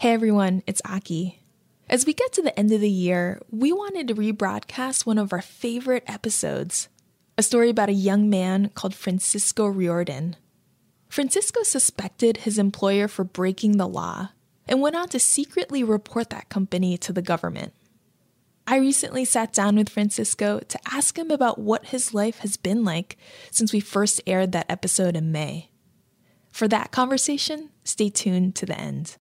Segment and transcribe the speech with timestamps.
[0.00, 1.42] Hey everyone, it's Aki.
[1.90, 5.32] As we get to the end of the year, we wanted to rebroadcast one of
[5.32, 6.88] our favorite episodes
[7.36, 10.36] a story about a young man called Francisco Riordan.
[11.08, 14.28] Francisco suspected his employer for breaking the law
[14.68, 17.74] and went on to secretly report that company to the government.
[18.68, 22.84] I recently sat down with Francisco to ask him about what his life has been
[22.84, 23.16] like
[23.50, 25.72] since we first aired that episode in May.
[26.52, 29.16] For that conversation, stay tuned to the end.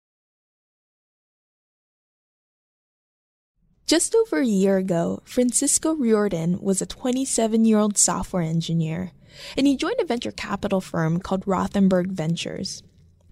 [3.86, 9.12] Just over a year ago, Francisco Riordan was a 27 year old software engineer,
[9.56, 12.82] and he joined a venture capital firm called Rothenberg Ventures.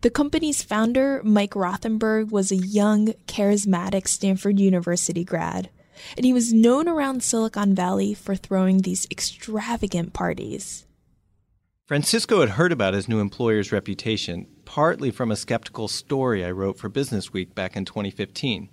[0.02, 5.70] The company's founder, Mike Rothenberg, was a young, charismatic Stanford University grad,
[6.16, 10.86] and he was known around Silicon Valley for throwing these extravagant parties.
[11.86, 16.78] Francisco had heard about his new employer's reputation, partly from a skeptical story I wrote
[16.78, 18.68] for Business Week back in 2015.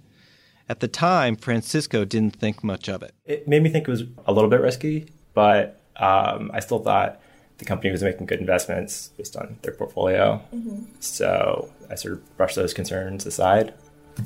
[0.71, 3.13] At the time, Francisco didn't think much of it.
[3.25, 7.19] It made me think it was a little bit risky, but um, I still thought
[7.57, 10.41] the company was making good investments based on their portfolio.
[10.55, 10.83] Mm-hmm.
[11.01, 13.73] So I sort of brushed those concerns aside.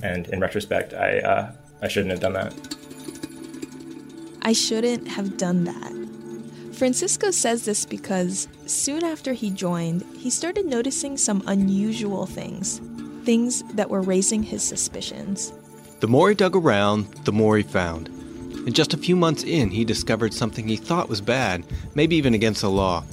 [0.04, 1.52] And in retrospect, I, uh,
[1.82, 2.54] I shouldn't have done that.
[4.44, 6.76] I shouldn't have done that.
[6.76, 12.82] Francisco says this because soon after he joined, he started noticing some unusual things,
[13.24, 15.52] things that were raising his suspicions.
[16.02, 18.10] The more he dug around, the more he found.
[18.10, 22.34] And just a few months in, he discovered something he thought was bad, maybe even
[22.34, 23.04] against the law.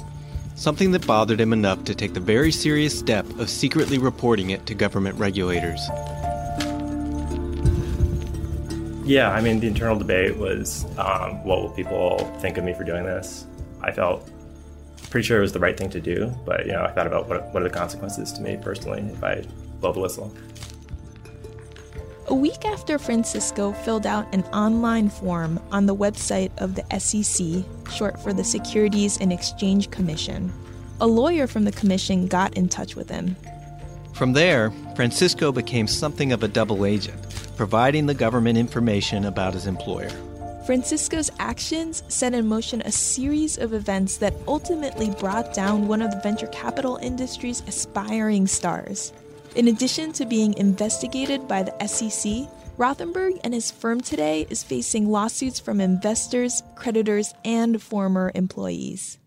[0.57, 4.67] Something that bothered him enough to take the very serious step of secretly reporting it
[4.67, 5.81] to government regulators.
[9.05, 12.85] Yeah, I mean, the internal debate was um, what will people think of me for
[12.85, 13.47] doing this?
[13.81, 14.29] I felt
[15.11, 17.29] pretty sure it was the right thing to do, but you know, I thought about
[17.29, 19.45] what, what are the consequences to me personally if I
[19.81, 20.35] blow the whistle.
[22.29, 27.65] A week after Francisco filled out an online form on the website of the SEC,
[27.93, 30.53] short for the Securities and Exchange Commission,
[31.01, 33.35] a lawyer from the commission got in touch with him.
[34.15, 37.19] From there, Francisco became something of a double agent,
[37.57, 40.11] providing the government information about his employer.
[40.65, 46.13] Francisco's actions set in motion a series of events that ultimately brought down one of
[46.13, 49.13] the venture capital industry's aspiring stars.
[49.55, 52.49] In addition to being investigated by the SEC,
[52.79, 59.19] Rothenberg and his firm today is facing lawsuits from investors, creditors, and former employees.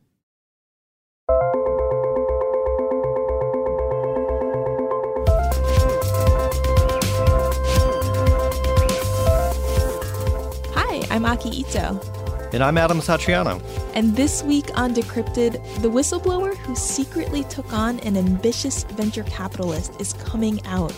[10.74, 12.25] Hi, I'm Aki Ito.
[12.54, 13.62] And I'm Adam Satariano.
[13.96, 20.00] And this week on Decrypted, the whistleblower who secretly took on an ambitious venture capitalist
[20.00, 20.94] is coming out,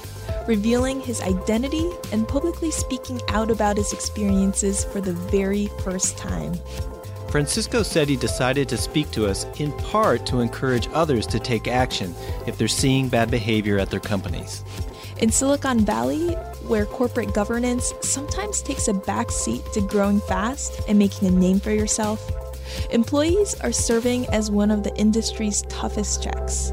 [0.47, 6.53] revealing his identity and publicly speaking out about his experiences for the very first time.
[7.29, 11.67] Francisco said he decided to speak to us in part to encourage others to take
[11.67, 12.15] action
[12.45, 14.63] if they're seeing bad behavior at their companies.
[15.19, 16.35] In Silicon Valley,
[16.67, 21.59] where corporate governance sometimes takes a back seat to growing fast and making a name
[21.59, 22.31] for yourself,
[22.91, 26.71] employees are serving as one of the industry's toughest checks.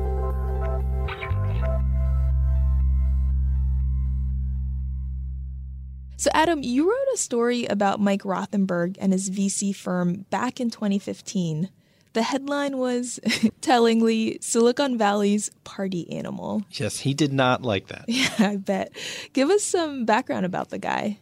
[6.18, 10.68] So, Adam, you wrote a story about Mike Rothenberg and his VC firm back in
[10.68, 11.70] 2015.
[12.14, 13.20] The headline was
[13.60, 16.62] tellingly Silicon Valley's party animal.
[16.70, 18.04] Yes, he did not like that.
[18.14, 18.92] Yeah, I bet.
[19.32, 21.18] Give us some background about the guy.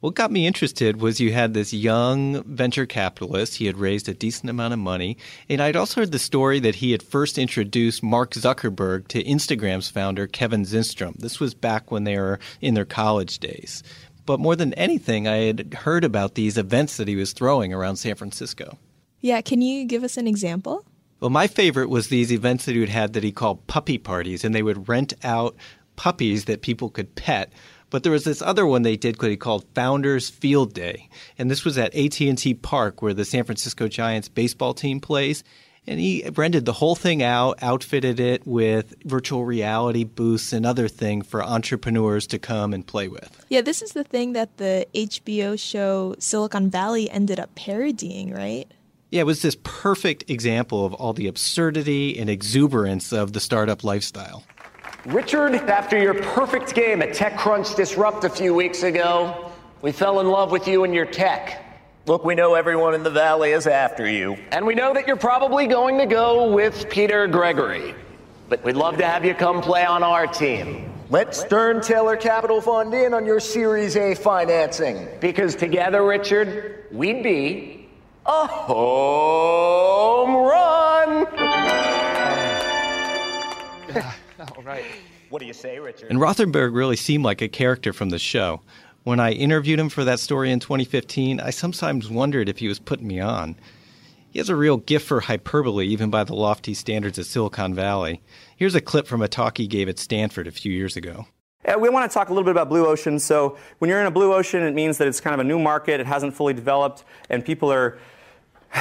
[0.00, 3.56] What got me interested was you had this young venture capitalist.
[3.56, 5.18] He had raised a decent amount of money.
[5.48, 9.90] And I'd also heard the story that he had first introduced Mark Zuckerberg to Instagram's
[9.90, 11.16] founder, Kevin Systrom.
[11.18, 13.82] This was back when they were in their college days.
[14.26, 17.96] But more than anything, I had heard about these events that he was throwing around
[17.96, 18.78] San Francisco.
[19.24, 20.84] Yeah, can you give us an example?
[21.18, 24.44] Well, my favorite was these events that he would had that he called puppy parties,
[24.44, 25.56] and they would rent out
[25.96, 27.50] puppies that people could pet.
[27.88, 31.64] But there was this other one they did he called Founders Field Day, and this
[31.64, 35.42] was at AT&T Park where the San Francisco Giants baseball team plays.
[35.86, 40.88] And he rented the whole thing out, outfitted it with virtual reality booths and other
[40.88, 43.42] things for entrepreneurs to come and play with.
[43.48, 48.66] Yeah, this is the thing that the HBO show Silicon Valley ended up parodying, right?
[49.14, 53.84] Yeah, it was this perfect example of all the absurdity and exuberance of the startup
[53.84, 54.42] lifestyle.
[55.04, 59.52] Richard, after your perfect game at TechCrunch Disrupt a few weeks ago,
[59.82, 61.64] we fell in love with you and your tech.
[62.06, 64.36] Look, we know everyone in the Valley is after you.
[64.50, 67.94] And we know that you're probably going to go with Peter Gregory.
[68.48, 70.92] But we'd love to have you come play on our team.
[71.10, 75.06] Let Stern Taylor Capital Fund in on your Series A financing.
[75.20, 77.83] Because together, Richard, we'd be
[78.26, 81.26] a home run.
[84.56, 84.84] All right.
[85.30, 86.10] What do you say, Richard?
[86.10, 88.60] And Rothenberg really seemed like a character from the show.
[89.02, 92.78] When I interviewed him for that story in 2015, I sometimes wondered if he was
[92.78, 93.56] putting me on.
[94.30, 98.22] He has a real gift for hyperbole, even by the lofty standards of Silicon Valley.
[98.56, 101.26] Here's a clip from a talk he gave at Stanford a few years ago.
[101.78, 103.18] We want to talk a little bit about blue ocean.
[103.18, 105.58] So, when you're in a blue ocean, it means that it's kind of a new
[105.58, 107.98] market, it hasn't fully developed, and people are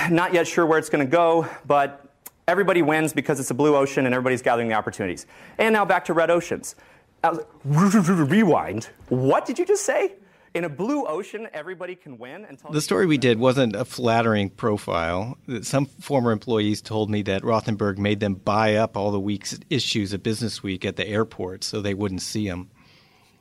[0.09, 2.05] not yet sure where it's going to go, but
[2.47, 5.25] everybody wins because it's a blue ocean and everybody's gathering the opportunities.
[5.57, 6.75] And now back to red oceans.
[7.63, 8.89] Rewind.
[9.09, 10.13] What did you just say?
[10.53, 12.45] In a blue ocean, everybody can win.
[12.45, 15.37] Until the story we did wasn't a flattering profile.
[15.63, 20.13] Some former employees told me that Rothenberg made them buy up all the week's issues
[20.13, 22.69] of Business Week at the airport so they wouldn't see them.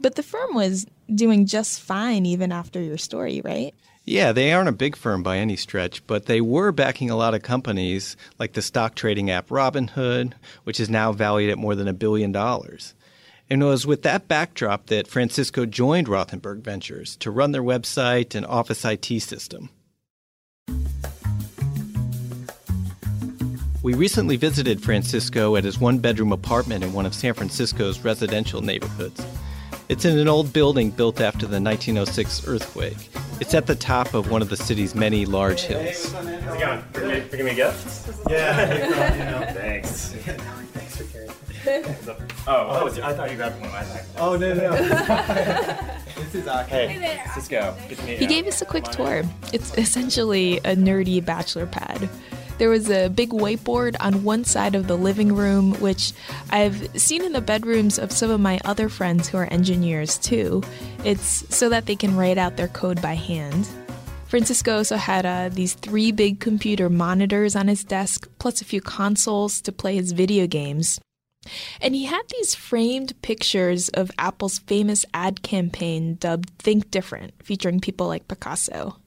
[0.00, 3.74] But the firm was doing just fine even after your story, right?
[4.04, 7.34] Yeah, they aren't a big firm by any stretch, but they were backing a lot
[7.34, 10.32] of companies like the stock trading app Robinhood,
[10.64, 12.94] which is now valued at more than a billion dollars.
[13.48, 18.34] And it was with that backdrop that Francisco joined Rothenberg Ventures to run their website
[18.34, 19.68] and office IT system.
[23.84, 28.62] We recently visited Francisco at his one bedroom apartment in one of San Francisco's residential
[28.62, 29.24] neighborhoods.
[29.88, 33.10] It's in an old building built after the 1906 earthquake.
[33.40, 36.12] It's at the top of one of the city's many large hills.
[36.12, 36.44] How's it
[36.94, 37.28] going?
[37.28, 38.08] Bringing me a gift?
[38.30, 39.52] Yeah.
[39.52, 40.12] Thanks.
[40.12, 41.32] Thanks for carrying.
[42.44, 44.08] Oh, oh, I thought you grabbed one of my bags.
[44.18, 44.72] Oh no no.
[46.16, 46.70] this is Aki.
[46.70, 47.76] Hey, Cisco.
[47.88, 48.18] Good to meet you.
[48.18, 49.22] He gave us a quick tour.
[49.52, 52.08] It's essentially a nerdy bachelor pad.
[52.62, 56.12] There was a big whiteboard on one side of the living room, which
[56.50, 60.62] I've seen in the bedrooms of some of my other friends who are engineers too.
[61.04, 63.68] It's so that they can write out their code by hand.
[64.26, 68.80] Francisco also had uh, these three big computer monitors on his desk, plus a few
[68.80, 71.00] consoles to play his video games.
[71.80, 77.80] And he had these framed pictures of Apple's famous ad campaign dubbed Think Different, featuring
[77.80, 78.98] people like Picasso.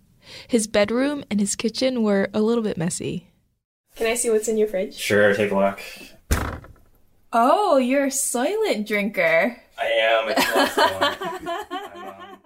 [0.45, 3.31] His bedroom and his kitchen were a little bit messy.
[3.95, 4.95] Can I see what's in your fridge?
[4.95, 5.79] Sure, take a look.
[7.31, 9.61] Oh, you're a Soylent drinker.
[9.77, 10.29] I am.
[10.29, 10.77] It's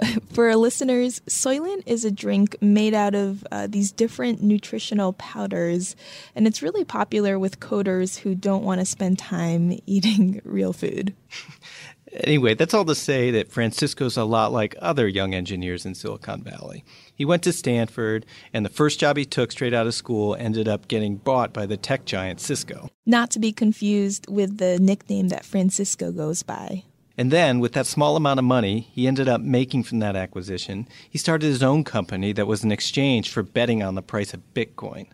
[0.00, 4.42] I'm, um, For our listeners, Soylent is a drink made out of uh, these different
[4.42, 5.96] nutritional powders,
[6.36, 11.14] and it's really popular with coders who don't want to spend time eating real food.
[12.24, 16.42] Anyway, that's all to say that Francisco's a lot like other young engineers in Silicon
[16.42, 16.84] Valley.
[17.14, 20.66] He went to Stanford, and the first job he took straight out of school ended
[20.66, 22.88] up getting bought by the tech giant Cisco.
[23.06, 26.84] Not to be confused with the nickname that Francisco goes by.
[27.16, 30.88] And then, with that small amount of money he ended up making from that acquisition,
[31.10, 34.54] he started his own company that was an exchange for betting on the price of
[34.54, 35.08] Bitcoin.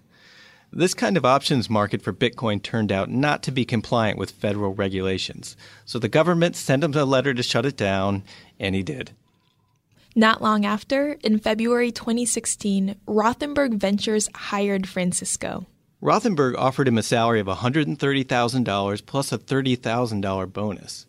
[0.76, 4.74] This kind of options market for Bitcoin turned out not to be compliant with federal
[4.74, 5.56] regulations.
[5.84, 8.24] So the government sent him a letter to shut it down,
[8.58, 9.12] and he did.
[10.16, 15.66] Not long after, in February 2016, Rothenberg Ventures hired Francisco.
[16.02, 21.06] Rothenberg offered him a salary of $130,000 plus a $30,000 bonus.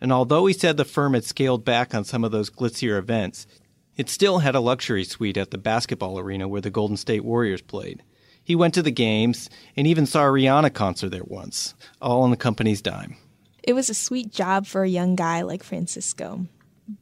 [0.00, 3.46] And although he said the firm had scaled back on some of those glitzier events,
[3.94, 7.60] it still had a luxury suite at the basketball arena where the Golden State Warriors
[7.60, 8.02] played.
[8.44, 12.30] He went to the games and even saw a Rihanna concert there once, all on
[12.30, 13.16] the company's dime.
[13.62, 16.46] It was a sweet job for a young guy like Francisco.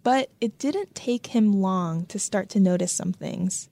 [0.03, 3.71] But it didn't take him long to start to notice some things.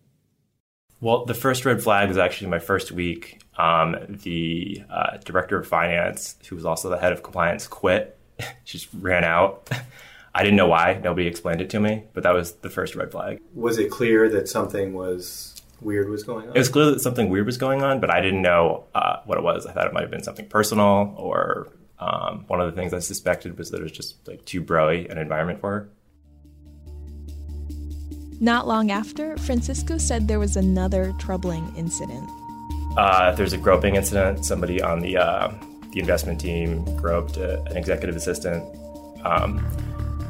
[1.00, 3.40] Well, the first red flag was actually my first week.
[3.56, 8.18] Um, the uh, director of finance, who was also the head of compliance, quit.
[8.64, 9.70] she just ran out.
[10.34, 11.00] I didn't know why.
[11.02, 13.40] Nobody explained it to me, but that was the first red flag.
[13.54, 15.47] Was it clear that something was
[15.80, 16.56] weird was going on?
[16.56, 19.38] It was clear that something weird was going on, but I didn't know uh, what
[19.38, 19.66] it was.
[19.66, 21.68] I thought it might have been something personal, or
[21.98, 25.10] um, one of the things I suspected was that it was just like too broy
[25.10, 25.88] an environment for her.
[28.40, 32.28] Not long after, Francisco said there was another troubling incident.
[32.96, 34.44] uh, there's a groping incident.
[34.44, 35.52] Somebody on the uh,
[35.92, 38.62] the investment team groped a, an executive assistant.
[39.24, 39.64] Um,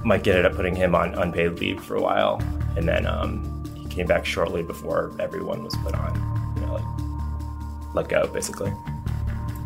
[0.04, 2.40] Mike ended up putting him on unpaid leave for a while,
[2.76, 3.57] and then um, he
[3.90, 6.14] came back shortly before everyone was put on,
[6.56, 8.72] you know, like let go, basically.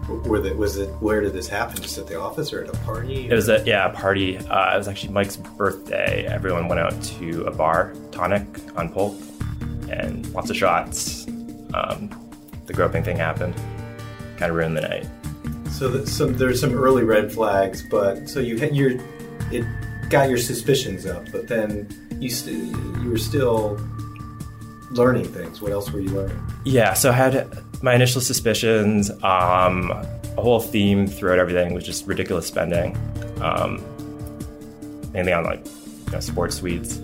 [0.09, 1.81] Were the, was it where did this happen?
[1.81, 3.29] Just at the office or at a party?
[3.29, 4.37] It was a yeah a party.
[4.37, 6.27] Uh, it was actually Mike's birthday.
[6.27, 8.45] Everyone went out to a bar, Tonic
[8.77, 9.17] on Polk,
[9.91, 11.27] and lots of shots.
[11.75, 12.11] Um,
[12.67, 13.55] the groping thing happened,
[14.37, 15.07] kind of ruined the night.
[15.71, 18.93] So some there's some early red flags, but so you had your
[19.51, 19.65] it
[20.11, 21.89] got your suspicions up, but then
[22.21, 23.81] you st- you were still
[24.93, 25.61] learning things.
[25.61, 26.41] What else were you learning?
[26.65, 29.11] Yeah, so I had my initial suspicions.
[29.23, 32.97] Um, a whole theme throughout everything was just ridiculous spending,
[33.43, 33.83] um,
[35.13, 35.65] mainly on like
[36.07, 36.99] you know, sports suites.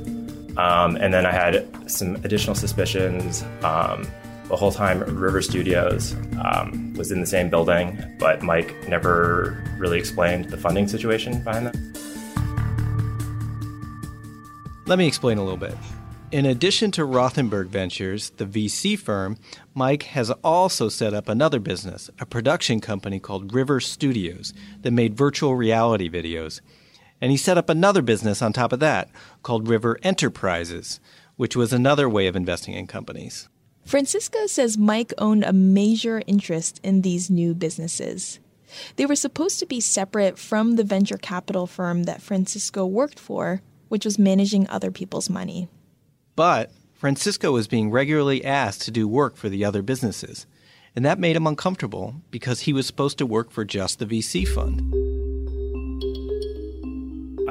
[0.57, 3.43] Um, and then I had some additional suspicions.
[3.63, 4.07] Um,
[4.49, 9.99] the whole time, River Studios um, was in the same building, but Mike never really
[9.99, 11.77] explained the funding situation behind that.
[14.87, 15.75] Let me explain a little bit.
[16.31, 19.39] In addition to Rothenberg Ventures, the VC firm,
[19.73, 25.17] Mike has also set up another business, a production company called River Studios that made
[25.17, 26.61] virtual reality videos.
[27.23, 29.09] And he set up another business on top of that
[29.43, 31.01] called River Enterprises,
[31.37, 33.49] which was another way of investing in companies.
[33.87, 38.39] Francisco says Mike owned a major interest in these new businesses.
[38.97, 43.63] They were supposed to be separate from the venture capital firm that Francisco worked for,
[43.89, 45.71] which was managing other people's money.
[46.39, 50.47] But Francisco was being regularly asked to do work for the other businesses,
[50.95, 54.47] and that made him uncomfortable because he was supposed to work for just the VC
[54.47, 54.79] fund.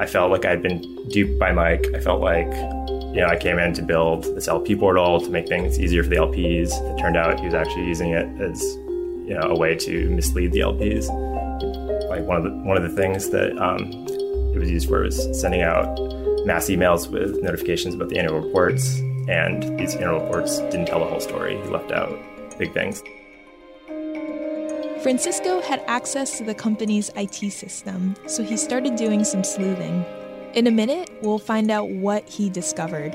[0.00, 0.80] I felt like I'd been
[1.10, 1.86] duped by Mike.
[1.94, 2.50] I felt like,
[3.12, 6.08] you know, I came in to build this LP portal to make things easier for
[6.08, 6.70] the LPs.
[6.72, 10.52] It turned out he was actually using it as, you know, a way to mislead
[10.52, 11.08] the LPs.
[12.08, 13.82] Like one of the one of the things that um,
[14.54, 15.94] it was used for was sending out
[16.48, 21.04] mass emails with notifications about the annual reports, and these annual reports didn't tell the
[21.04, 21.60] whole story.
[21.62, 22.18] He left out
[22.58, 23.02] big things.
[25.02, 30.04] Francisco had access to the company's IT system, so he started doing some sleuthing.
[30.54, 33.14] In a minute, we'll find out what he discovered.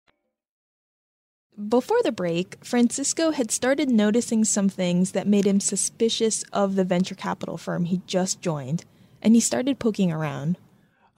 [1.67, 6.83] Before the break, Francisco had started noticing some things that made him suspicious of the
[6.83, 8.83] venture capital firm he just joined,
[9.21, 10.57] and he started poking around.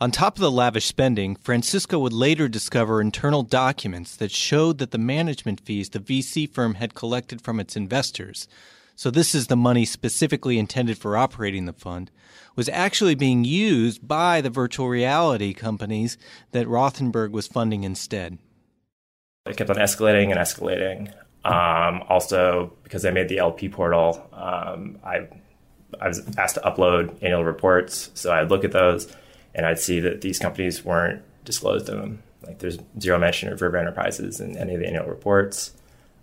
[0.01, 4.91] On top of the lavish spending, Francisco would later discover internal documents that showed that
[4.91, 8.47] the management fees the VC firm had collected from its investors,
[8.95, 12.11] so this is the money specifically intended for operating the fund,
[12.57, 16.17] was actually being used by the virtual reality companies
[16.51, 18.39] that Rothenberg was funding instead.
[19.45, 21.13] It kept on escalating and escalating.
[21.43, 25.27] Um, also, because I made the LP portal, um, I
[25.99, 29.13] I was asked to upload annual reports, so I'd look at those
[29.53, 32.23] and I'd see that these companies weren't disclosed in them.
[32.47, 35.73] Like there's zero mention of River Enterprises in any of the annual reports,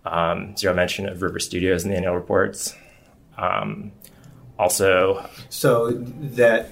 [0.06, 2.74] um, zero mention of River Studios in the annual reports.
[3.36, 3.92] Um,
[4.58, 6.70] also, so that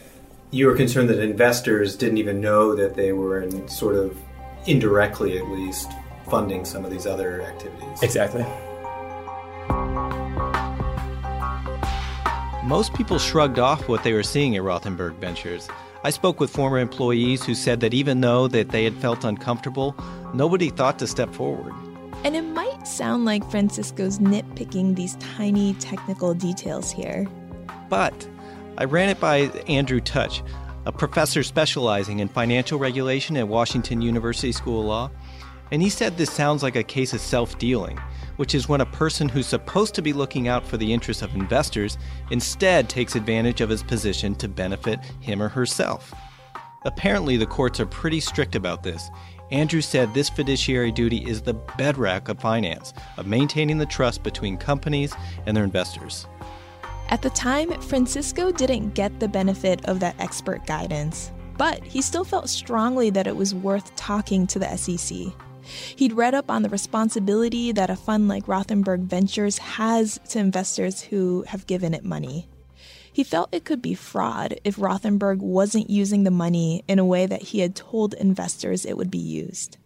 [0.51, 4.17] you were concerned that investors didn't even know that they were in sort of
[4.67, 5.91] indirectly, at least,
[6.31, 8.03] funding some of these other activities.
[8.03, 8.45] Exactly.
[12.65, 15.69] Most people shrugged off what they were seeing at Rothenberg Ventures.
[16.05, 19.97] I spoke with former employees who said that even though that they had felt uncomfortable,
[20.35, 21.73] nobody thought to step forward.
[22.25, 27.27] And it might sound like Francisco's nitpicking these tiny technical details here.
[27.89, 28.29] But
[28.77, 30.43] I ran it by Andrew Tuch,
[30.85, 35.11] a professor specializing in financial regulation at Washington University School of Law,
[35.71, 37.99] and he said this sounds like a case of self dealing,
[38.37, 41.35] which is when a person who's supposed to be looking out for the interests of
[41.35, 41.99] investors
[42.31, 46.15] instead takes advantage of his position to benefit him or herself.
[46.85, 49.11] Apparently, the courts are pretty strict about this.
[49.51, 54.57] Andrew said this fiduciary duty is the bedrock of finance, of maintaining the trust between
[54.57, 55.15] companies
[55.47, 56.27] and their investors.
[57.09, 62.25] At the time, Francisco didn't get the benefit of that expert guidance, but he still
[62.25, 65.33] felt strongly that it was worth talking to the SEC.
[65.97, 71.03] He'd read up on the responsibility that a fund like Rothenberg Ventures has to investors
[71.03, 72.49] who have given it money.
[73.13, 77.27] He felt it could be fraud if Rothenberg wasn't using the money in a way
[77.27, 79.77] that he had told investors it would be used.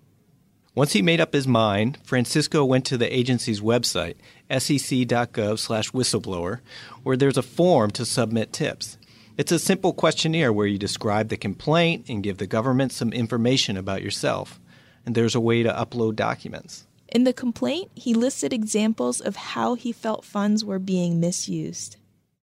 [0.74, 4.14] Once he made up his mind, Francisco went to the agency's website,
[4.50, 6.60] sec.gov/whistleblower,
[7.02, 8.96] where there's a form to submit tips.
[9.36, 13.76] It's a simple questionnaire where you describe the complaint and give the government some information
[13.76, 14.58] about yourself.
[15.04, 16.86] And there's a way to upload documents.
[17.08, 21.96] In the complaint, he listed examples of how he felt funds were being misused.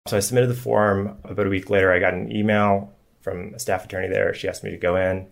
[0.07, 1.17] So I submitted the form.
[1.25, 4.35] About a week later, I got an email from a staff attorney there.
[4.35, 5.27] She asked me to go in.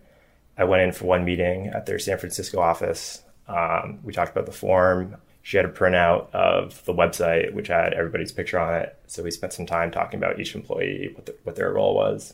[0.57, 3.21] I went in for one meeting at their San Francisco office.
[3.47, 5.17] Um, we talked about the form.
[5.43, 8.97] She had a printout of the website, which had everybody's picture on it.
[9.07, 12.33] So we spent some time talking about each employee, what, the, what their role was.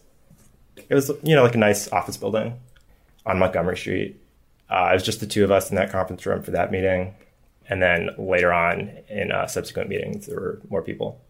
[0.78, 2.60] It was, you know, like a nice office building
[3.26, 4.20] on Montgomery Street.
[4.70, 7.16] Uh, it was just the two of us in that conference room for that meeting.
[7.70, 11.22] And then later on in uh, subsequent meetings, there were more people.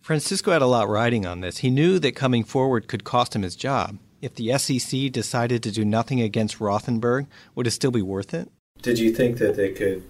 [0.00, 1.58] Francisco had a lot riding on this.
[1.58, 3.98] He knew that coming forward could cost him his job.
[4.20, 8.50] If the SEC decided to do nothing against Rothenberg, would it still be worth it?
[8.82, 10.04] Did you think that they could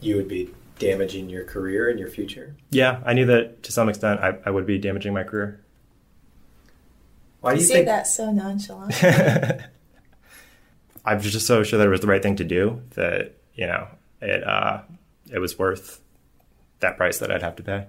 [0.00, 2.56] you would be damaging your career and your future?
[2.70, 5.60] Yeah, I knew that to some extent I, I would be damaging my career.
[7.40, 7.86] Why do you, you say think...
[7.86, 8.94] that so nonchalant?
[11.04, 13.88] I'm just so sure that it was the right thing to do that you know
[14.20, 14.82] it uh,
[15.30, 16.00] it was worth
[16.80, 17.86] that price that I'd have to pay.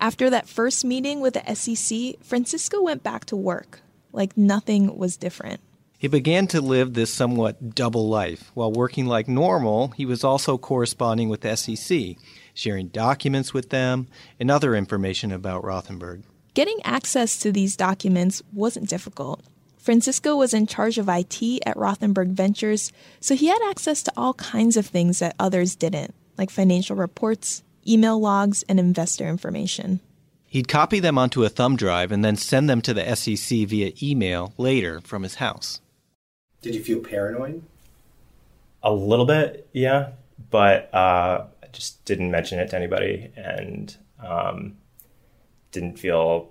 [0.00, 5.16] After that first meeting with the SEC, Francisco went back to work like nothing was
[5.16, 5.60] different.
[5.98, 8.50] He began to live this somewhat double life.
[8.54, 12.16] While working like normal, he was also corresponding with the SEC,
[12.54, 16.22] sharing documents with them and other information about Rothenberg.
[16.54, 19.42] Getting access to these documents wasn't difficult.
[19.80, 24.34] Francisco was in charge of IT at Rothenberg Ventures, so he had access to all
[24.34, 30.00] kinds of things that others didn't, like financial reports, email logs, and investor information.
[30.44, 33.92] He'd copy them onto a thumb drive and then send them to the SEC via
[34.02, 35.80] email later from his house.
[36.60, 37.62] Did you feel paranoid?
[38.82, 40.10] A little bit, yeah,
[40.50, 44.76] but uh, I just didn't mention it to anybody and um,
[45.72, 46.50] didn't feel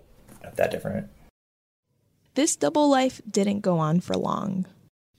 [0.56, 1.10] that different.
[2.40, 4.66] This double life didn't go on for long.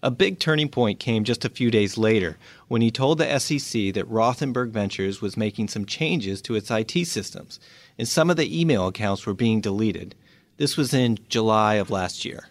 [0.02, 3.92] A big turning point came just a few days later when he told the SEC
[3.92, 7.60] that Rothenberg Ventures was making some changes to its IT systems,
[7.98, 10.14] and some of the email accounts were being deleted.
[10.56, 12.48] This was in July of last year.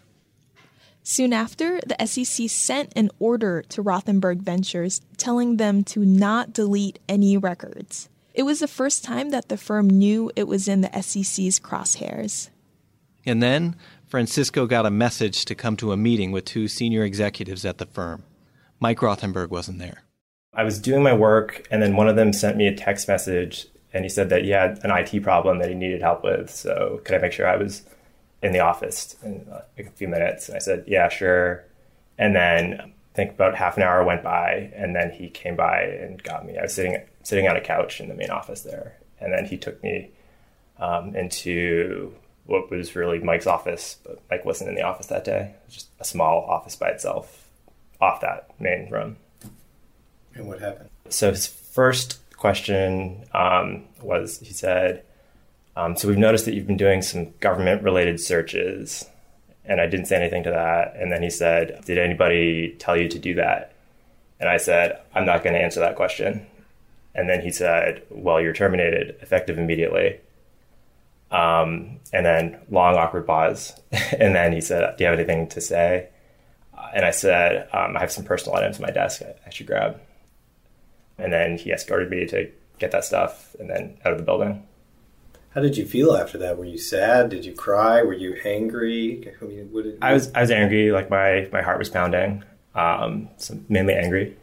[1.02, 7.00] Soon after, the SEC sent an order to Rothenberg Ventures telling them to not delete
[7.08, 8.08] any records.
[8.34, 12.50] It was the first time that the firm knew it was in the SEC's crosshairs.
[13.26, 13.76] And then
[14.10, 17.86] Francisco got a message to come to a meeting with two senior executives at the
[17.86, 18.24] firm.
[18.80, 20.02] Mike Rothenberg wasn't there.
[20.52, 23.66] I was doing my work, and then one of them sent me a text message,
[23.92, 26.50] and he said that he had an IT problem that he needed help with.
[26.50, 27.84] So, could I make sure I was
[28.42, 29.46] in the office in
[29.78, 30.48] a few minutes.
[30.48, 31.64] And I said, yeah, sure.
[32.18, 35.82] And then I think about half an hour went by, and then he came by
[35.82, 36.56] and got me.
[36.58, 39.58] I was sitting sitting on a couch in the main office there, and then he
[39.58, 40.10] took me
[40.78, 42.14] um, into
[42.50, 45.54] what was really Mike's office, but Mike wasn't in the office that day.
[45.54, 47.48] It was just a small office by itself,
[48.00, 49.18] off that main room.
[50.34, 50.90] And what happened?
[51.08, 55.04] So his first question um, was, he said,
[55.76, 59.08] um, so we've noticed that you've been doing some government related searches.
[59.64, 60.96] And I didn't say anything to that.
[60.96, 63.74] And then he said, Did anybody tell you to do that?
[64.40, 66.46] And I said, I'm not going to answer that question.
[67.14, 70.18] And then he said, Well, you're terminated, effective immediately.
[71.30, 73.72] Um, and then long, awkward pause.
[73.92, 76.08] and then he said, Do you have anything to say?
[76.94, 79.66] And I said, um, I have some personal items on my desk I, I should
[79.66, 80.00] grab.
[81.18, 84.66] And then he escorted me to get that stuff and then out of the building.
[85.50, 86.56] How did you feel after that?
[86.56, 87.28] Were you sad?
[87.28, 88.02] Did you cry?
[88.02, 89.34] Were you angry?
[89.40, 90.92] I, mean, did, I was I was angry.
[90.92, 92.44] Like my my heart was pounding.
[92.74, 94.36] Um, so mainly angry.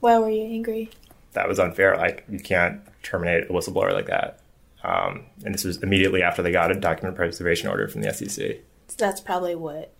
[0.00, 0.90] Why were you angry?
[1.32, 1.96] That was unfair.
[1.96, 4.40] Like you can't terminate a whistleblower like that.
[4.84, 8.58] Um, and this was immediately after they got a document preservation order from the SEC.
[8.98, 9.94] that's probably what.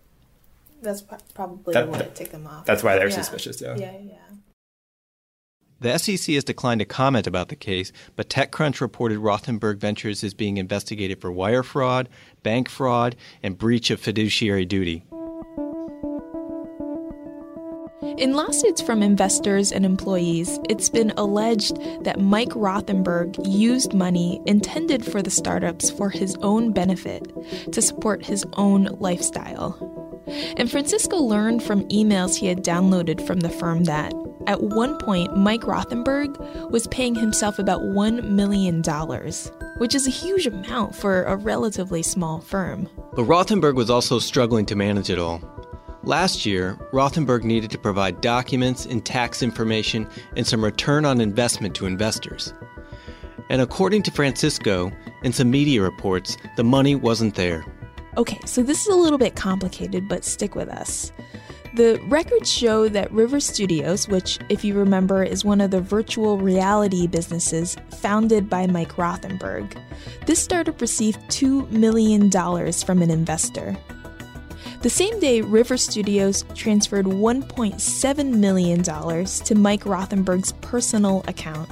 [0.81, 1.01] That's
[1.33, 2.65] probably that, what took them off.
[2.65, 3.15] That's why they're yeah.
[3.15, 3.61] suspicious.
[3.61, 3.75] Yeah.
[3.77, 3.97] Yeah.
[3.97, 4.15] Yeah.
[5.79, 10.33] The SEC has declined to comment about the case, but TechCrunch reported Rothenberg Ventures is
[10.33, 12.07] being investigated for wire fraud,
[12.41, 15.03] bank fraud, and breach of fiduciary duty.
[18.17, 25.03] In lawsuits from investors and employees, it's been alleged that Mike Rothenberg used money intended
[25.03, 27.27] for the startups for his own benefit
[27.71, 29.89] to support his own lifestyle.
[30.57, 34.13] And Francisco learned from emails he had downloaded from the firm that,
[34.45, 36.37] at one point, Mike Rothenberg
[36.69, 38.83] was paying himself about $1 million,
[39.79, 42.87] which is a huge amount for a relatively small firm.
[43.13, 45.52] But Rothenberg was also struggling to manage it all.
[46.05, 51.75] Last year, Rothenberg needed to provide documents and tax information and some return on investment
[51.75, 52.53] to investors.
[53.49, 54.91] And according to Francisco
[55.23, 57.65] and some media reports, the money wasn't there.
[58.17, 61.13] Okay, so this is a little bit complicated, but stick with us.
[61.75, 66.37] The records show that River Studios, which, if you remember, is one of the virtual
[66.37, 69.75] reality businesses founded by Mike Rothenberg,
[70.25, 73.75] this startup received $2 million from an investor.
[74.83, 81.69] The same day, River Studios transferred $1.7 million to Mike Rothenberg's personal account.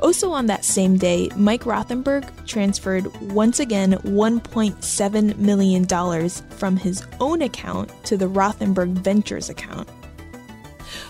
[0.00, 7.42] Also on that same day, Mike Rothenberg transferred once again $1.7 million from his own
[7.42, 9.88] account to the Rothenberg Ventures account.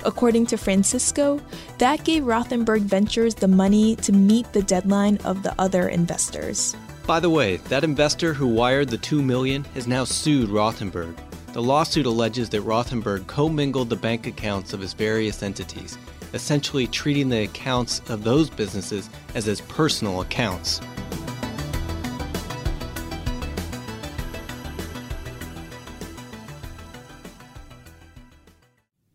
[0.06, 1.38] According to Francisco,
[1.76, 6.74] that gave Rothenberg Ventures the money to meet the deadline of the other investors.
[7.06, 11.14] By the way, that investor who wired the 2 million has now sued Rothenberg.
[11.52, 15.98] The lawsuit alleges that Rothenberg commingled the bank accounts of his various entities,
[16.32, 20.80] essentially treating the accounts of those businesses as his personal accounts.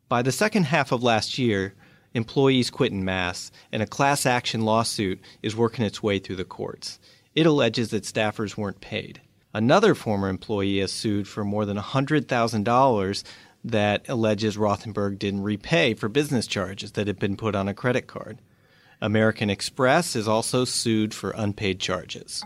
[0.08, 1.74] By the second half of last year,
[2.14, 6.46] employees quit in mass, and a class action lawsuit is working its way through the
[6.46, 7.00] courts.
[7.40, 9.22] It alleges that staffers weren't paid.
[9.54, 13.24] Another former employee has sued for more than $100,000
[13.64, 18.08] that alleges Rothenberg didn't repay for business charges that had been put on a credit
[18.08, 18.40] card.
[19.00, 22.44] American Express is also sued for unpaid charges.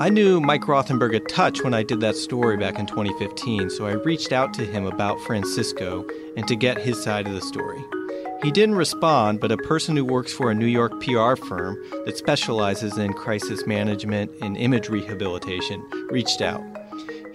[0.00, 3.86] I knew Mike Rothenberg a touch when I did that story back in 2015, so
[3.86, 7.82] I reached out to him about Francisco and to get his side of the story.
[8.42, 11.76] He didn't respond, but a person who works for a New York PR firm
[12.06, 16.62] that specializes in crisis management and image rehabilitation reached out.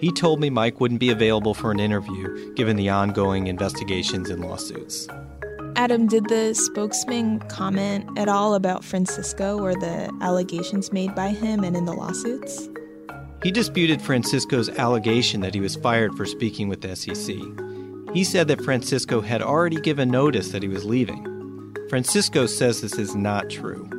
[0.00, 4.44] He told me Mike wouldn't be available for an interview given the ongoing investigations and
[4.44, 5.06] lawsuits.
[5.76, 11.62] Adam, did the spokesman comment at all about Francisco or the allegations made by him
[11.62, 12.68] and in the lawsuits?
[13.44, 17.36] He disputed Francisco's allegation that he was fired for speaking with the SEC.
[18.16, 21.76] He said that Francisco had already given notice that he was leaving.
[21.90, 23.90] Francisco says this is not true.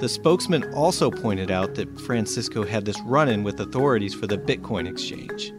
[0.00, 4.38] The spokesman also pointed out that Francisco had this run in with authorities for the
[4.38, 5.52] Bitcoin exchange.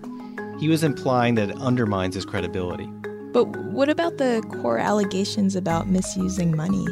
[0.59, 2.87] He was implying that it undermines his credibility.
[3.31, 6.85] But what about the core allegations about misusing money?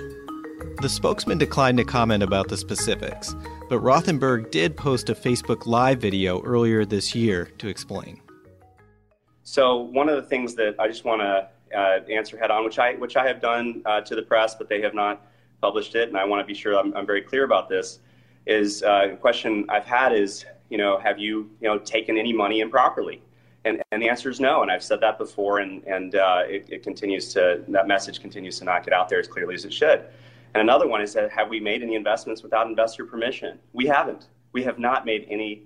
[0.81, 3.35] The spokesman declined to comment about the specifics,
[3.67, 8.21] but Rothenberg did post a Facebook Live video earlier this year to explain.
[9.49, 12.77] So one of the things that I just want to uh, answer head on, which
[12.77, 15.25] I which I have done uh, to the press, but they have not
[15.59, 17.97] published it, and I want to be sure I'm, I'm very clear about this.
[18.45, 22.31] Is uh, a question I've had is, you know, have you you know taken any
[22.31, 23.23] money improperly?
[23.65, 24.61] And, and the answer is no.
[24.61, 28.59] And I've said that before, and and uh, it, it continues to that message continues
[28.59, 30.05] to not get out there as clearly as it should.
[30.53, 33.57] And another one is that have we made any investments without investor permission?
[33.73, 34.27] We haven't.
[34.51, 35.63] We have not made any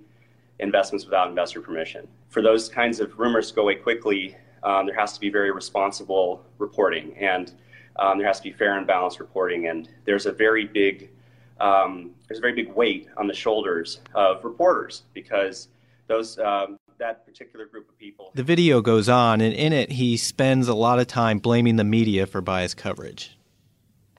[0.59, 2.07] investments without investor permission.
[2.33, 5.51] For those kinds of rumors to go away quickly, um, there has to be very
[5.51, 7.53] responsible reporting, and
[7.97, 9.67] um, there has to be fair and balanced reporting.
[9.67, 11.11] And there's a very big
[11.59, 15.67] um, there's a very big weight on the shoulders of reporters because
[16.07, 18.31] those um, that particular group of people.
[18.33, 21.83] The video goes on, and in it, he spends a lot of time blaming the
[21.83, 23.37] media for biased coverage.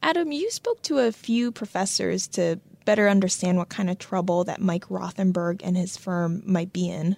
[0.03, 4.61] Adam, you spoke to a few professors to better understand what kind of trouble that
[4.61, 7.17] Mike Rothenberg and his firm might be in.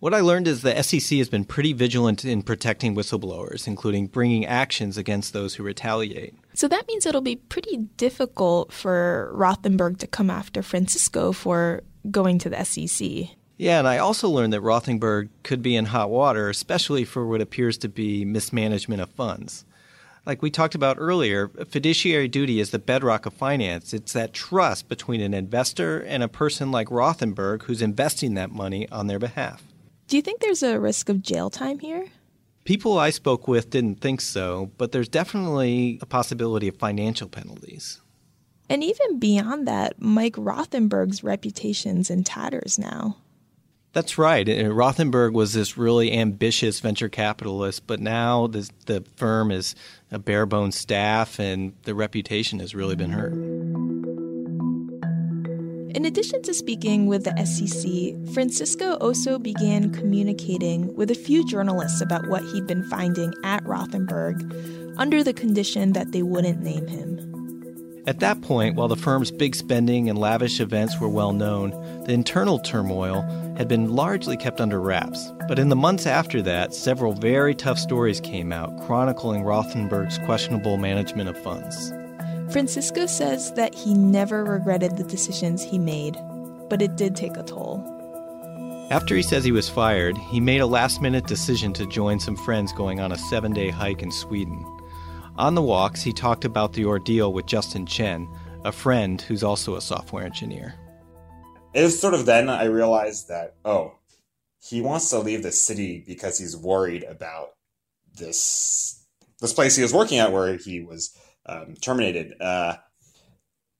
[0.00, 4.46] What I learned is the SEC has been pretty vigilant in protecting whistleblowers, including bringing
[4.46, 6.36] actions against those who retaliate.
[6.54, 11.82] So that means it'll be pretty difficult for Rothenberg to come after Francisco for
[12.12, 13.30] going to the SEC.
[13.56, 17.40] Yeah, and I also learned that Rothenberg could be in hot water, especially for what
[17.40, 19.64] appears to be mismanagement of funds.
[20.24, 23.92] Like we talked about earlier, fiduciary duty is the bedrock of finance.
[23.92, 28.88] It's that trust between an investor and a person like Rothenberg who's investing that money
[28.90, 29.64] on their behalf.
[30.08, 32.06] Do you think there's a risk of jail time here?
[32.64, 38.00] People I spoke with didn't think so, but there's definitely a possibility of financial penalties.
[38.70, 43.18] And even beyond that, Mike Rothenberg's reputation's in tatters now.
[43.92, 44.46] That's right.
[44.46, 49.74] Rothenberg was this really ambitious venture capitalist, but now this, the firm is
[50.10, 53.32] a bare bones staff and the reputation has really been hurt.
[55.94, 62.02] In addition to speaking with the SEC, Francisco also began communicating with a few journalists
[62.02, 67.18] about what he'd been finding at Rothenberg under the condition that they wouldn't name him.
[68.06, 71.70] At that point, while the firm's big spending and lavish events were well known,
[72.04, 73.22] the internal turmoil
[73.56, 75.32] had been largely kept under wraps.
[75.46, 80.76] But in the months after that, several very tough stories came out chronicling Rothenberg's questionable
[80.76, 81.92] management of funds.
[82.50, 86.16] Francisco says that he never regretted the decisions he made,
[86.70, 87.84] but it did take a toll.
[88.90, 92.36] After he says he was fired, he made a last minute decision to join some
[92.36, 94.64] friends going on a seven day hike in Sweden.
[95.36, 98.26] On the walks, he talked about the ordeal with Justin Chen,
[98.64, 100.74] a friend who's also a software engineer.
[101.74, 103.98] It was sort of then I realized that, oh,
[104.58, 107.50] he wants to leave the city because he's worried about
[108.18, 109.04] this
[109.40, 111.16] this place he was working at where he was
[111.48, 112.34] um, terminated.
[112.40, 112.76] Uh,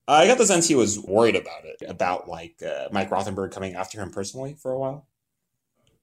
[0.07, 3.75] I got the sense he was worried about it, about like uh, Mike Rothenberg coming
[3.75, 5.07] after him personally for a while,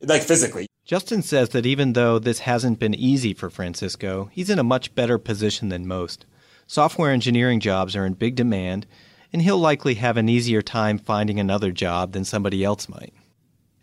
[0.01, 0.67] like physically.
[0.85, 4.93] Justin says that even though this hasn't been easy for Francisco, he's in a much
[4.93, 6.27] better position than most.
[6.67, 8.85] Software engineering jobs are in big demand,
[9.33, 13.13] and he'll likely have an easier time finding another job than somebody else might.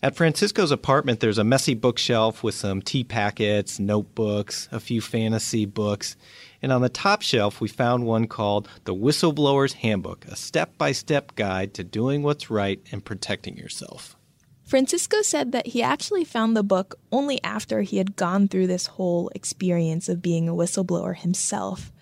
[0.05, 5.65] At Francisco's apartment, there's a messy bookshelf with some tea packets, notebooks, a few fantasy
[5.65, 6.17] books,
[6.63, 10.93] and on the top shelf, we found one called The Whistleblower's Handbook, a step by
[10.93, 14.17] step guide to doing what's right and protecting yourself.
[14.65, 18.87] Francisco said that he actually found the book only after he had gone through this
[18.87, 21.93] whole experience of being a whistleblower himself.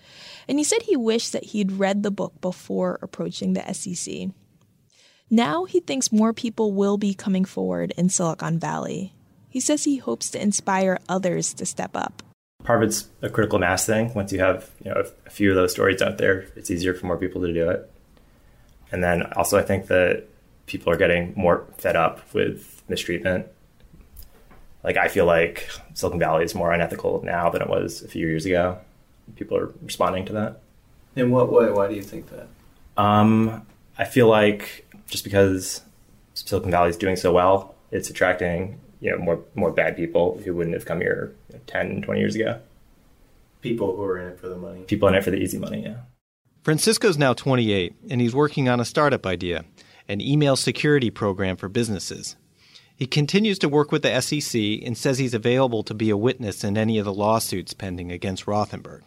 [0.47, 4.29] And he said he wished that he'd read the book before approaching the SEC.
[5.29, 9.15] Now he thinks more people will be coming forward in Silicon Valley.
[9.49, 12.23] He says he hopes to inspire others to step up.
[12.63, 14.13] Part of it's a critical mass thing.
[14.13, 17.05] Once you have you know a few of those stories out there, it's easier for
[17.05, 17.91] more people to do it.
[18.91, 20.27] And then also, I think that
[20.65, 23.47] people are getting more fed up with mistreatment.
[24.83, 28.27] Like I feel like Silicon Valley is more unethical now than it was a few
[28.27, 28.79] years ago.
[29.35, 30.59] People are responding to that.
[31.15, 31.71] In what way?
[31.71, 32.47] Why do you think that?
[32.97, 33.65] Um,
[33.97, 35.81] I feel like just because
[36.33, 40.53] Silicon Valley is doing so well, it's attracting you know more more bad people who
[40.53, 41.35] wouldn't have come here
[41.67, 42.59] 10, 20 years ago.
[43.61, 44.81] People who are in it for the money.
[44.83, 45.83] People in it for the easy money.
[45.83, 45.97] Yeah.
[46.63, 49.65] Francisco's now 28, and he's working on a startup idea
[50.07, 52.35] an email security program for businesses.
[52.95, 56.63] He continues to work with the SEC and says he's available to be a witness
[56.63, 59.01] in any of the lawsuits pending against Rothenberg.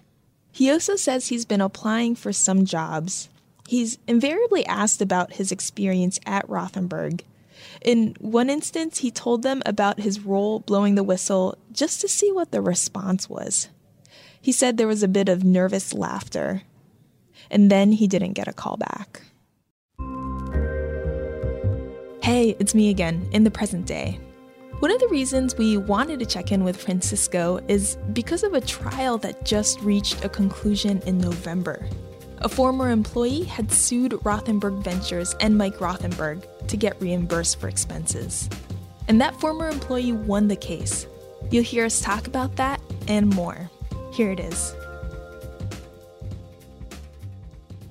[0.51, 3.29] He also says he's been applying for some jobs.
[3.69, 7.21] He's invariably asked about his experience at Rothenberg.
[7.83, 12.31] In one instance, he told them about his role blowing the whistle just to see
[12.33, 13.69] what the response was.
[14.41, 16.63] He said there was a bit of nervous laughter.
[17.51, 19.23] And then he didn't get a call back.
[22.23, 24.19] Hey, it's me again, in the present day.
[24.81, 28.61] One of the reasons we wanted to check in with Francisco is because of a
[28.61, 31.89] trial that just reached a conclusion in November.
[32.39, 38.49] A former employee had sued Rothenberg Ventures and Mike Rothenberg to get reimbursed for expenses.
[39.09, 41.07] And that former employee won the case.
[41.51, 43.71] You'll hear us talk about that and more.
[44.13, 44.75] Here it is.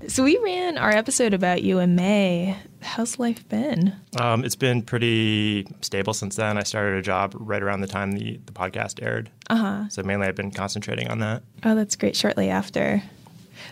[0.07, 3.95] So, we ran our episode about you in May how's life been?
[4.19, 6.57] Um, it's been pretty stable since then.
[6.57, 9.31] I started a job right around the time the, the podcast aired.
[9.49, 9.89] Uh huh.
[9.89, 11.43] So mainly I've been concentrating on that.
[11.63, 12.15] Oh, that's great.
[12.15, 13.01] Shortly after.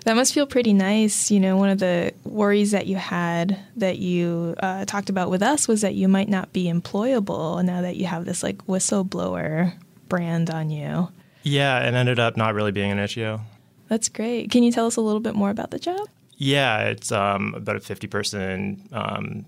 [0.05, 1.31] That must feel pretty nice.
[1.31, 5.43] You know, one of the worries that you had that you uh, talked about with
[5.43, 9.73] us was that you might not be employable now that you have this like whistleblower
[10.09, 11.09] brand on you.
[11.43, 13.39] Yeah, it ended up not really being an issue.
[13.87, 14.51] That's great.
[14.51, 16.07] Can you tell us a little bit more about the job?
[16.37, 19.45] Yeah, it's um, about a 50 person um,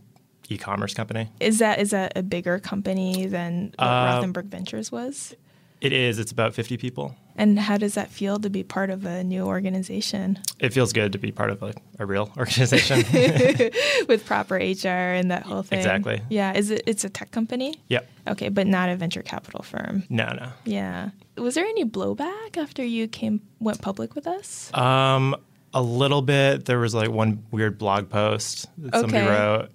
[0.50, 1.30] e-commerce company.
[1.40, 5.36] Is that is that a bigger company than what uh, Rothenberg Ventures was?
[5.82, 6.20] It is.
[6.20, 7.16] It's about 50 people.
[7.36, 10.40] And how does that feel to be part of a new organization?
[10.60, 12.98] It feels good to be part of a, a real organization
[14.08, 15.80] with proper HR and that whole thing.
[15.80, 16.22] Exactly.
[16.30, 16.54] Yeah.
[16.54, 16.84] Is it?
[16.86, 17.82] It's a tech company.
[17.90, 18.10] Yep.
[18.28, 20.04] Okay, but not a venture capital firm.
[20.10, 20.50] No, no.
[20.66, 21.10] Yeah.
[21.38, 24.72] Was there any blowback after you came went public with us?
[24.74, 25.36] Um,
[25.74, 26.66] a little bit.
[26.66, 29.02] There was like one weird blog post that okay.
[29.02, 29.70] somebody wrote.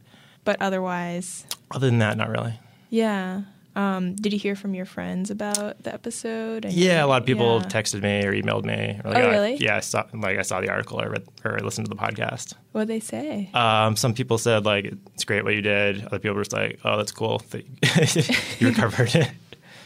[0.44, 2.55] But otherwise, other than that, not really.
[2.90, 3.42] Yeah.
[3.79, 6.64] Um, did you hear from your friends about the episode?
[6.64, 7.69] And Yeah, a lot of people yeah.
[7.69, 9.01] texted me or emailed me.
[9.05, 9.57] Or like, Oh, I- really?
[9.57, 12.55] yeah, I saw like I saw the article or read, or listened to the podcast.
[12.73, 13.51] What'd they say?
[13.55, 16.05] Um, some people said like it's great what you did.
[16.07, 19.31] Other people were just like, oh, that's cool that you recovered it.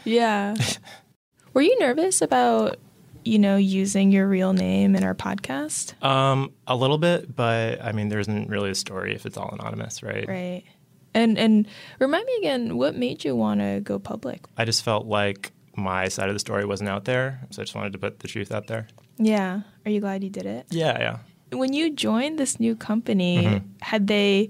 [0.05, 0.55] Yeah.
[1.53, 2.77] Were you nervous about,
[3.23, 5.93] you know, using your real name in our podcast?
[6.03, 9.51] Um, a little bit, but I mean, there isn't really a story if it's all
[9.57, 10.27] anonymous, right?
[10.27, 10.63] Right.
[11.13, 11.67] And and
[11.99, 14.45] remind me again, what made you want to go public?
[14.57, 17.75] I just felt like my side of the story wasn't out there, so I just
[17.75, 18.87] wanted to put the truth out there.
[19.17, 19.61] Yeah.
[19.85, 20.65] Are you glad you did it?
[20.71, 21.17] Yeah, yeah.
[21.57, 23.63] When you joined this new company, Mhm.
[23.81, 24.49] had they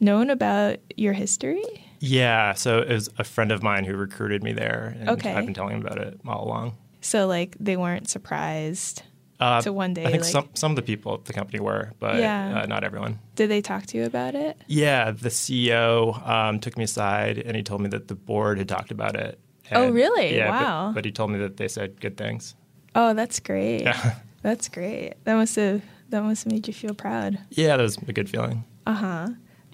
[0.00, 1.62] known about your history?
[2.00, 5.32] Yeah, so it was a friend of mine who recruited me there, and Okay.
[5.32, 6.74] I've been telling him about it all along.
[7.00, 9.02] So like they weren't surprised
[9.42, 11.60] Uh, to one day I think like some some of the people at the company
[11.60, 12.60] were, but Yeah.
[12.62, 13.18] uh, not everyone.
[13.34, 14.56] did they talk to you about it?
[14.66, 18.68] Yeah, the CEO um, took me aside and he told me that the board had
[18.68, 19.38] talked about it.
[19.72, 20.36] Oh, really?
[20.36, 20.92] Yeah, but- Wow.
[20.94, 22.54] But, he told me that they said good things.
[22.94, 23.82] Oh, that's great.
[23.82, 24.14] Yeah.
[24.42, 25.14] That's great.
[25.24, 27.38] That must have that must have made you feel proud.
[27.50, 28.64] Yeah, that was a good feeling.
[28.86, 29.28] Uh huh.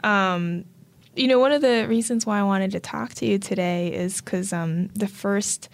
[0.05, 0.67] Um,
[1.17, 4.21] you know, one of the reasons why I wanted to talk to you today is
[4.21, 5.69] because um, the first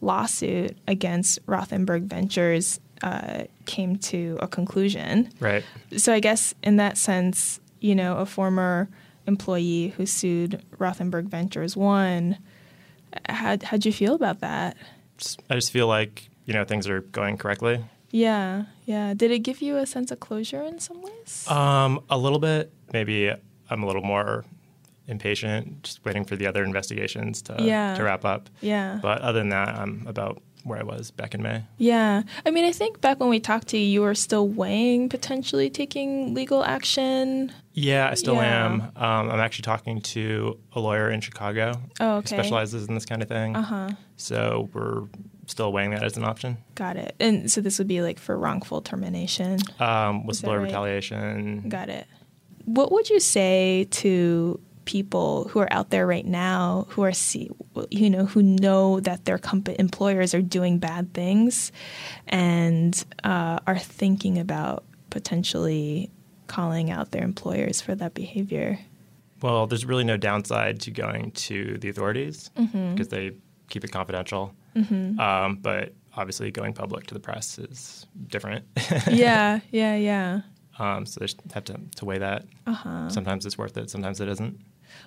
[0.00, 5.30] lawsuit against Rothenberg Ventures uh, came to a conclusion.
[5.40, 5.64] Right.
[5.96, 8.88] So I guess in that sense, you know, a former
[9.26, 12.38] employee who sued Rothenberg Ventures won.
[13.28, 14.76] How how'd you feel about that?
[15.48, 17.84] I just feel like you know things are going correctly.
[18.10, 19.14] Yeah, yeah.
[19.14, 21.46] Did it give you a sense of closure in some ways?
[21.48, 22.72] Um, a little bit.
[22.92, 23.32] Maybe
[23.70, 24.44] I'm a little more
[25.06, 27.94] impatient, just waiting for the other investigations to Yeah.
[27.94, 28.48] to wrap up.
[28.60, 28.98] Yeah.
[29.02, 31.62] But other than that, I'm about where I was back in May.
[31.78, 32.22] Yeah.
[32.46, 35.70] I mean, I think back when we talked to you, you were still weighing potentially
[35.70, 37.52] taking legal action.
[37.72, 38.66] Yeah, I still Yeah.
[38.66, 38.82] am.
[38.96, 42.36] Um, I'm actually talking to a lawyer in Chicago Oh, who okay.
[42.36, 43.56] specializes in this kind of thing.
[43.56, 43.90] Uh-huh.
[44.16, 45.04] So we're
[45.46, 46.58] still weighing that as an option.
[46.74, 47.14] Got it.
[47.18, 49.58] And so this would be like for wrongful termination.
[49.78, 50.62] Um, whistleblower right?
[50.64, 51.68] retaliation.
[51.68, 52.06] Got it.
[52.66, 57.48] What would you say to people who are out there right now who are see,
[57.90, 61.70] you know who know that their comp- employers are doing bad things
[62.26, 66.10] and uh, are thinking about potentially
[66.48, 68.80] calling out their employers for that behavior?
[69.40, 73.36] Well, there's really no downside to going to the authorities because they
[73.68, 74.52] keep it confidential.
[74.74, 75.18] Mhm.
[75.20, 78.64] Um, but obviously, going public to the press is different.
[79.08, 80.40] yeah, yeah, yeah.
[80.80, 82.46] Um, so they have to, to weigh that.
[82.66, 83.08] Uh-huh.
[83.08, 84.58] Sometimes it's worth it, sometimes it isn't.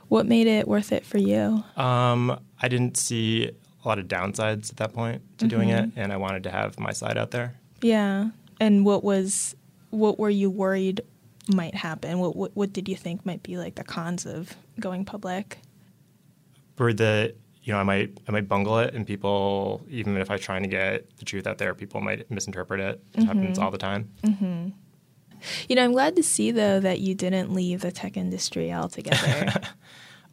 [0.09, 1.63] What made it worth it for you?
[1.77, 3.49] Um, I didn't see
[3.83, 5.83] a lot of downsides at that point to doing Mhm.
[5.83, 7.55] it, and I wanted to have my side out there.
[7.81, 8.29] Yeah.
[8.59, 9.55] And what was
[9.89, 11.01] what were you worried
[11.53, 12.19] might happen?
[12.19, 15.59] What what, what did you think might be like the cons of going public?
[16.75, 20.39] For the you know, I might I might bungle it, and people, even if I'm
[20.39, 23.01] trying to get the truth out there, people might misinterpret it.
[23.15, 23.63] It happens Mhm.
[23.63, 24.09] all the time.
[24.23, 24.69] hmm
[25.69, 29.51] You know, I'm glad to see though that you didn't leave the tech industry altogether.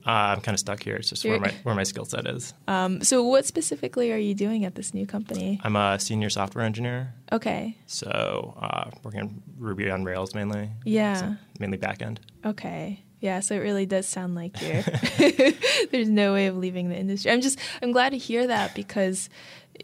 [0.06, 0.96] Uh, I'm kind of stuck here.
[0.96, 2.54] It's just where my where my skill set is.
[2.66, 5.60] um, so, what specifically are you doing at this new company?
[5.62, 7.76] I'm a senior software engineer, Okay.
[7.84, 10.70] so uh, working on Ruby on Rails mainly.
[10.86, 11.14] Yeah.
[11.16, 12.16] So mainly backend.
[12.46, 13.02] Okay.
[13.20, 14.82] Yeah, so it really does sound like you're
[15.92, 17.30] there's no way of leaving the industry.
[17.30, 19.28] I'm just I'm glad to hear that because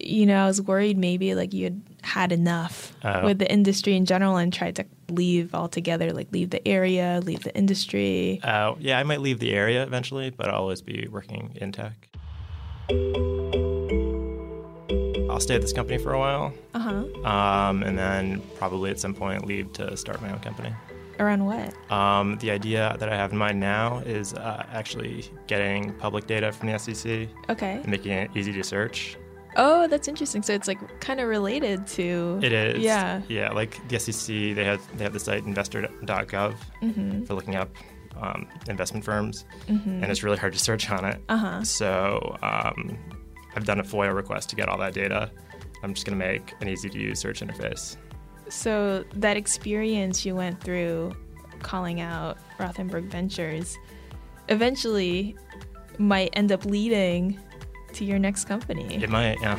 [0.00, 3.24] you know, I was worried maybe like you had had enough Oh.
[3.24, 7.42] with the industry in general and tried to leave altogether, like leave the area, leave
[7.42, 8.40] the industry.
[8.42, 12.08] Uh, yeah, I might leave the area eventually, but I'll always be working in tech.
[15.30, 17.04] I'll stay at this company for a while, Uh-huh.
[17.28, 20.72] um, and then probably at some point leave to start my own company.
[21.18, 21.92] Around what?
[21.92, 26.52] Um, the idea that I have in mind now is uh, actually getting public data
[26.52, 27.72] from the SEC Okay.
[27.82, 29.16] and making it easy to search.
[29.56, 30.42] Oh, that's interesting.
[30.42, 32.78] So it's like kind of related to It is.
[32.82, 33.22] Yeah.
[33.28, 37.26] Yeah, like the SEC, they have they have the site investor.gov Mhm.
[37.26, 37.70] for looking up
[38.20, 40.02] um, investment firms, Mhm.
[40.02, 41.20] and it's really hard to search on it.
[41.28, 41.62] Uh-huh.
[41.64, 42.96] So um,
[43.54, 45.30] I've done a FOIA request to get all that data.
[45.82, 47.96] I'm just going to make an easy to use search interface.
[48.48, 51.14] So that experience you went through
[51.62, 53.76] calling out Rothenberg Ventures
[54.48, 55.36] eventually
[55.98, 57.38] might end up leading
[57.96, 59.02] to your next company.
[59.02, 59.58] It might, yeah.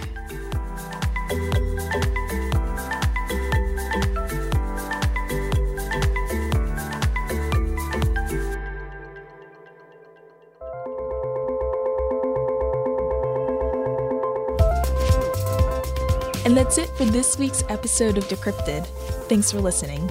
[16.45, 18.85] And that's it for this week's episode of Decrypted.
[19.27, 20.09] Thanks for listening.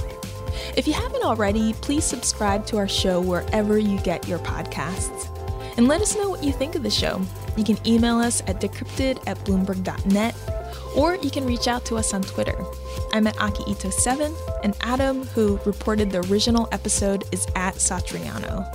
[0.77, 5.33] If you haven't already, please subscribe to our show wherever you get your podcasts.
[5.79, 7.22] And let us know what you think of the show.
[7.57, 10.35] You can email us at decrypted at bloomberg.net
[10.97, 12.57] or you can reach out to us on Twitter.
[13.13, 14.35] I'm at AkiIto7,
[14.65, 18.67] and Adam, who reported the original episode, is at Satariano.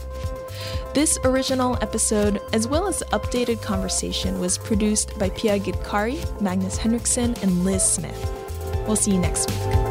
[0.94, 6.78] This original episode, as well as the updated conversation, was produced by Pia Gadkari, Magnus
[6.78, 8.30] Henriksen, and Liz Smith.
[8.86, 9.91] We'll see you next week.